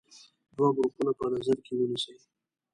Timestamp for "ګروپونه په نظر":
0.75-1.57